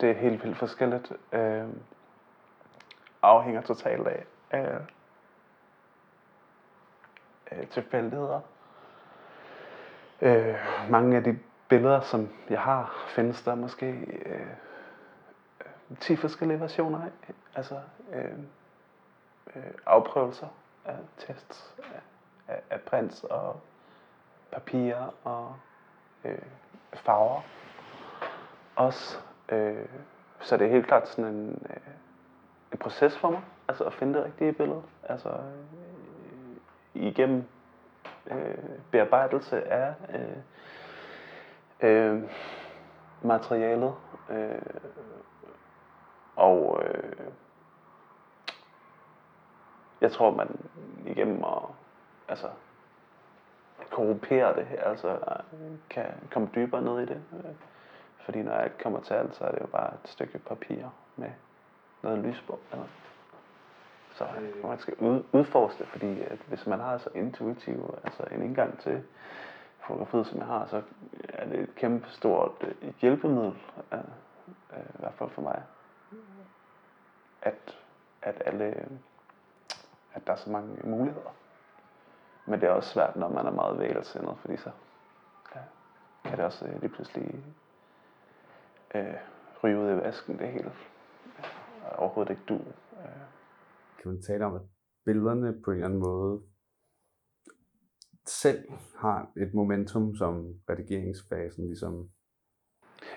[0.00, 1.12] det er helt vildt forskelligt.
[1.32, 1.80] Øhm,
[3.22, 4.78] afhænger totalt af, af,
[7.46, 8.40] af tilfældigheder.
[10.22, 10.54] Øh,
[10.90, 11.38] mange af de
[11.68, 13.86] billeder, som jeg har, findes der måske
[14.26, 14.46] øh,
[16.00, 17.10] 10 forskellige versioner af.
[17.54, 17.80] Altså
[18.12, 18.38] øh,
[19.56, 20.48] øh, afprøvelser
[20.84, 21.74] af tests
[22.48, 23.60] af, af, prints og
[24.52, 25.56] papirer og
[26.24, 26.38] øh,
[26.92, 27.40] farver
[28.76, 29.18] også.
[29.48, 29.88] Øh,
[30.40, 31.76] så det er helt klart sådan en, øh,
[32.72, 34.82] en proces for mig, altså at finde det rigtige billede.
[35.02, 36.56] Altså øh,
[36.94, 37.44] igennem
[38.26, 38.58] øh,
[38.90, 40.36] bearbejdelse af øh,
[41.90, 42.22] øh,
[43.22, 43.94] materialet
[44.30, 44.60] øh,
[46.36, 47.26] og øh,
[50.04, 50.60] jeg tror man
[51.06, 51.62] igennem at
[52.28, 52.48] altså
[53.90, 55.18] korrupere det her, altså
[55.90, 57.22] kan komme dybere ned i det.
[58.24, 60.84] Fordi når alt kommer til alt, så er det jo bare et stykke papir
[61.16, 61.30] med
[62.02, 62.58] noget lys på.
[62.72, 62.84] Eller?
[64.14, 64.26] Så
[64.62, 68.78] man skal ud, udforske det, fordi at hvis man har så intuitiv altså en indgang
[68.78, 69.02] til
[69.78, 70.82] fotografiet, som jeg har, så
[71.28, 73.54] er det et kæmpe stort øh, hjælpemiddel,
[73.92, 73.98] øh,
[74.72, 75.62] øh, i hvert fald for mig,
[77.42, 77.78] at,
[78.22, 78.88] at alle,
[80.14, 81.34] at der er så mange muligheder.
[82.46, 84.70] Men det er også svært, når man er meget vægelsindet, fordi så
[85.54, 85.60] ja,
[86.24, 87.44] kan det også øh, lige pludselig
[88.94, 89.14] øh,
[89.64, 90.72] ryge ud i vasken det hele.
[91.90, 92.54] Og overhovedet ikke du.
[92.54, 93.20] Øh,
[94.02, 94.62] Kan man tale om, at
[95.04, 96.42] billederne på en eller anden måde
[98.26, 98.64] selv
[98.98, 102.10] har et momentum, som redigeringsfasen ligesom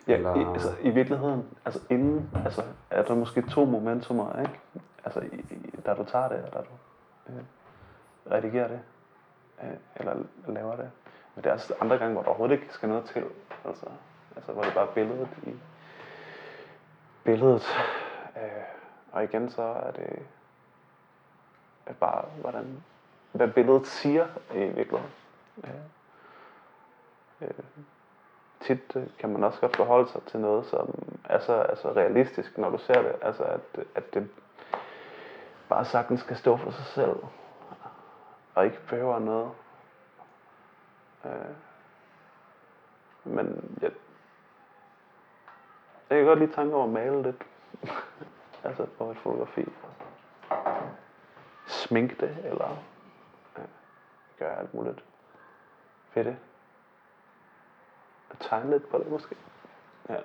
[0.07, 4.59] Ja, Eller- i, altså, i virkeligheden, altså inden, altså er der måske to momentummer, ikke?
[5.03, 6.69] Altså, i, i, da du tager det, og da du
[7.29, 7.43] øh,
[8.31, 8.79] redigerer det,
[9.63, 10.15] øh, eller
[10.47, 10.91] laver det.
[11.35, 13.23] Men det er også andre gange, hvor der overhovedet ikke skal noget til,
[13.65, 13.85] altså,
[14.35, 15.55] altså hvor det bare er billedet i
[17.23, 17.63] billedet.
[18.37, 18.63] Øh,
[19.11, 20.19] og igen så er det
[21.85, 22.83] er bare, hvordan,
[23.31, 25.13] hvad billedet siger i virkeligheden.
[25.63, 25.71] Øh,
[27.41, 27.49] øh,
[28.59, 32.57] tit øh, kan man også godt forholde sig til noget, som er så altså realistisk,
[32.57, 33.15] når du ser det.
[33.21, 34.29] Altså, at, at det
[35.69, 37.15] bare sagtens skal stå for sig selv,
[38.55, 39.51] og ikke behøver noget.
[41.25, 41.55] Øh,
[43.23, 43.91] men jeg,
[46.09, 47.43] jeg kan godt lige tanke over at male lidt.
[48.63, 49.65] altså på et fotografi.
[51.67, 52.69] Smink det, eller
[53.57, 53.63] øh,
[54.39, 55.03] gøre alt muligt
[56.13, 56.37] ved det
[58.39, 59.35] tegne lidt på det måske.
[60.09, 60.17] Ja.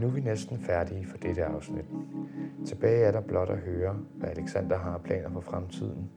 [0.00, 1.84] Nu er vi næsten færdige for dette afsnit.
[2.66, 6.10] Tilbage er der blot at høre, hvad Alexander har planer for fremtiden,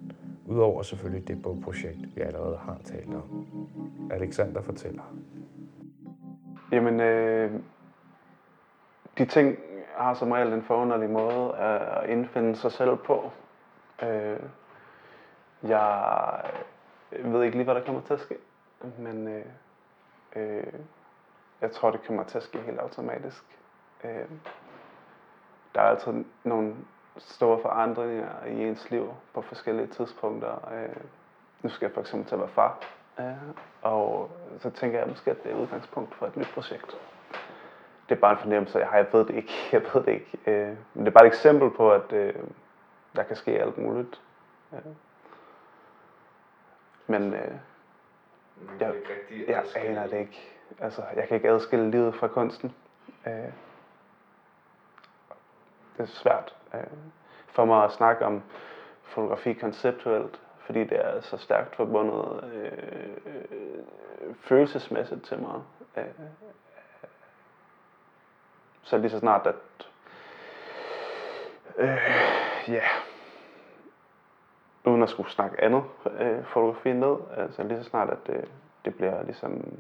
[0.46, 3.48] udover selvfølgelig det bogprojekt, vi allerede har talt om.
[4.12, 5.04] Alexander fortæller.
[6.72, 7.52] Jamen, øh,
[9.18, 9.58] de ting
[9.96, 13.32] har som regel en forunderlig måde at indfinde sig selv på.
[14.04, 14.40] Øh,
[15.64, 16.44] jeg
[17.24, 18.36] ved ikke lige, hvad der kommer til at ske,
[19.00, 19.46] men øh,
[20.36, 20.74] øh,
[21.64, 23.44] jeg tror, det kommer til at ske helt automatisk.
[24.04, 24.26] Øh,
[25.76, 26.76] der er altid nogle
[27.18, 30.72] store forandringer i ens liv på forskellige tidspunkter.
[30.74, 30.96] Øh,
[31.62, 32.80] nu skal jeg for eksempel til at være far,
[33.20, 33.26] øh,
[33.82, 36.98] og så tænker jeg måske, at det er udgangspunkt for et nyt projekt.
[38.10, 38.98] Det er bare en fornemmelse, jeg har.
[38.98, 39.54] Jeg ved det ikke.
[39.72, 40.38] Jeg ved det ikke.
[40.48, 42.34] Øh, men det er bare et eksempel på, at øh,
[43.16, 44.22] der kan ske alt muligt.
[44.74, 44.80] Øh.
[47.08, 47.56] Men øh,
[48.80, 48.94] jeg,
[49.48, 50.53] jeg aner det ikke.
[50.80, 52.76] Altså, jeg kan ikke adskille livet fra kunsten.
[53.28, 53.52] Øh,
[55.98, 56.80] det er svært øh,
[57.48, 58.44] for mig at snakke om
[59.04, 65.62] fotografi konceptuelt, fordi det er så stærkt forbundet øh, øh, følelsesmæssigt til mig.
[65.98, 66.06] Øh,
[68.84, 69.56] så lige så snart, at
[71.78, 71.98] øh,
[72.68, 72.84] ja,
[74.86, 75.84] uden at skulle snakke andet
[76.20, 78.52] øh, fotografi ned, altså lige så snart, at det,
[78.86, 79.80] det bliver ligesom,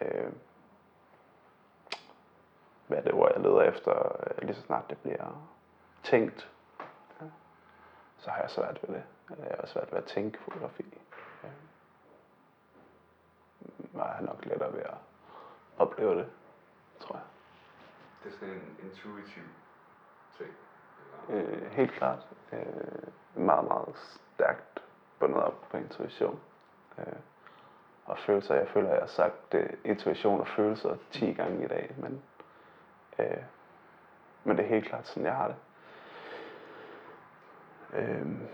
[0.00, 0.32] øh,
[2.86, 5.48] hvad er det ord, jeg leder efter, øh, lige så snart det bliver
[6.02, 6.50] tænkt,
[7.20, 7.26] ja,
[8.18, 9.04] så har jeg svært ved det.
[9.38, 10.98] Jeg har svært ved at tænke fotografi.
[11.42, 11.48] Ja.
[13.94, 14.94] Jeg har nok lettere ved at
[15.78, 16.30] opleve det,
[17.00, 17.24] tror jeg.
[18.24, 19.42] Det er sådan en intuitiv
[20.38, 20.50] ting.
[21.28, 22.28] Øh, helt klart.
[22.52, 22.62] Øh,
[23.34, 23.96] meget, meget
[24.34, 24.82] stærkt
[25.18, 26.40] bundet op på intuition.
[26.98, 27.06] Øh,
[28.06, 28.54] og følelser.
[28.54, 32.22] Jeg føler, at jeg har sagt det, intuition og følelser 10 gange i dag, men,
[33.18, 33.42] øh,
[34.44, 35.56] men det er helt klart sådan, jeg har det.
[37.94, 38.48] Øhm,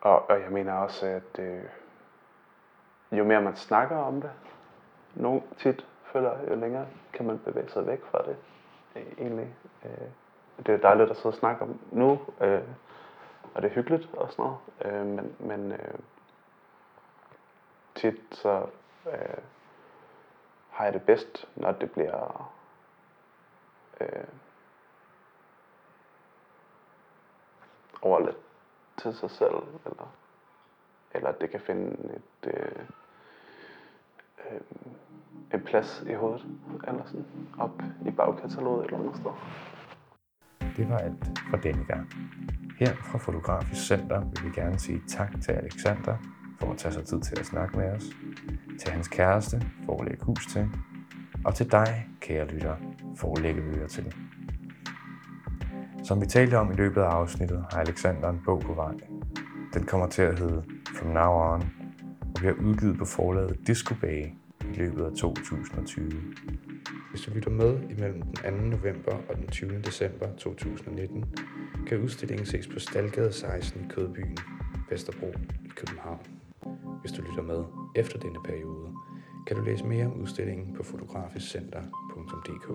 [0.00, 1.64] og, og jeg mener også, at øh,
[3.12, 4.30] jo mere man snakker om det,
[5.14, 8.36] nogle tit føler jeg, jo længere kan man bevæge sig væk fra det,
[8.96, 9.54] øh, egentlig.
[9.84, 10.08] Øh,
[10.66, 12.62] det er dejligt at sidde og snakke om nu, øh,
[13.54, 15.94] og det er hyggeligt og sådan noget, øh, men, men øh,
[17.94, 18.66] tit så
[19.06, 19.42] øh,
[20.70, 22.50] har jeg det bedst, når det bliver
[24.00, 24.24] øh,
[28.02, 28.36] overladt
[28.96, 29.54] til sig selv,
[29.86, 30.14] eller,
[31.14, 32.84] eller at det kan finde et, øh,
[34.50, 34.60] øh,
[35.54, 36.46] en plads i hovedet,
[36.86, 37.26] eller sådan
[37.58, 39.30] op i bagkataloget eller andet sted.
[40.76, 42.12] Det var alt for denne gang.
[42.78, 46.16] Her fra Fotografisk Center vil vi gerne sige tak til Alexander
[46.64, 48.04] for at tage sig tid til at snakke med os,
[48.80, 50.70] til hans kæreste for at lægge hus til,
[51.44, 52.76] og til dig, kære lytter,
[53.16, 54.14] for at lægge ører til.
[56.04, 58.94] Som vi talte om i løbet af afsnittet, har Alexander en bog på vej.
[59.74, 60.62] Den kommer til at hedde
[60.96, 61.62] From Now On,
[62.20, 64.24] og bliver udgivet på forlaget Disco Bay
[64.60, 66.10] i løbet af 2020.
[67.10, 68.76] Hvis du lytter med imellem den 2.
[68.76, 69.82] november og den 20.
[69.82, 71.24] december 2019,
[71.86, 74.38] kan udstillingen ses på Stalgade 16 i Kødbyen,
[74.90, 75.34] Vesterbro
[75.64, 76.33] i København.
[77.04, 78.94] Hvis du lytter med efter denne periode,
[79.46, 82.70] kan du læse mere om udstillingen på fotografiskcenter.dk.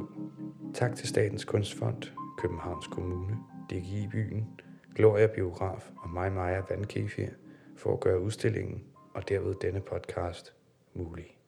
[0.73, 2.03] Tak til Statens Kunstfond,
[2.37, 3.37] Københavns Kommune,
[3.69, 4.47] DGI Byen,
[4.95, 7.29] Gloria Biograf og mig, Maja Vandkefir,
[7.77, 10.53] for at gøre udstillingen og derved denne podcast
[10.93, 11.38] mulig.